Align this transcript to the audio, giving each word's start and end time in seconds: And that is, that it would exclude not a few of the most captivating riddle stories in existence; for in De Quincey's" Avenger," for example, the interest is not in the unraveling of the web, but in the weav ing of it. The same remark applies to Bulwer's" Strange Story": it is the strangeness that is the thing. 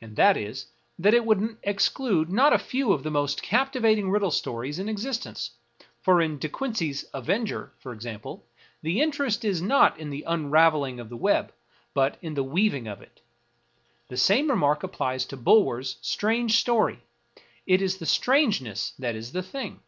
And 0.00 0.14
that 0.14 0.36
is, 0.36 0.66
that 0.96 1.12
it 1.12 1.24
would 1.26 1.56
exclude 1.64 2.30
not 2.30 2.52
a 2.52 2.56
few 2.56 2.92
of 2.92 3.02
the 3.02 3.10
most 3.10 3.42
captivating 3.42 4.08
riddle 4.08 4.30
stories 4.30 4.78
in 4.78 4.88
existence; 4.88 5.56
for 6.00 6.22
in 6.22 6.38
De 6.38 6.48
Quincey's" 6.48 7.04
Avenger," 7.12 7.72
for 7.80 7.92
example, 7.92 8.46
the 8.82 9.00
interest 9.00 9.44
is 9.44 9.60
not 9.60 9.98
in 9.98 10.10
the 10.10 10.22
unraveling 10.22 11.00
of 11.00 11.08
the 11.08 11.16
web, 11.16 11.52
but 11.94 12.16
in 12.22 12.34
the 12.34 12.44
weav 12.44 12.74
ing 12.74 12.86
of 12.86 13.02
it. 13.02 13.22
The 14.06 14.16
same 14.16 14.48
remark 14.50 14.84
applies 14.84 15.24
to 15.24 15.36
Bulwer's" 15.36 15.96
Strange 16.00 16.60
Story": 16.60 17.00
it 17.66 17.82
is 17.82 17.96
the 17.98 18.06
strangeness 18.06 18.92
that 19.00 19.16
is 19.16 19.32
the 19.32 19.42
thing. 19.42 19.80